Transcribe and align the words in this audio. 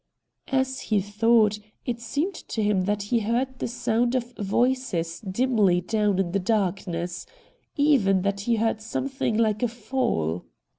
As 0.47 0.79
he 0.89 0.99
thought, 0.99 1.59
it 1.85 1.99
seemed 1.99 2.33
to 2.33 2.63
him 2.63 2.85
that 2.85 3.03
he 3.03 3.19
heard 3.19 3.59
the 3.59 3.67
sound 3.67 4.15
of 4.15 4.31
voices 4.39 5.19
dimly 5.19 5.79
down 5.79 6.17
in 6.17 6.31
the 6.31 6.39
darkness— 6.39 7.27
even 7.75 8.23
that 8.23 8.39
he 8.49 8.55
heard 8.55 8.81
something 8.81 9.37
like 9.37 9.61
a 9.61 9.67
fall. 9.67 10.45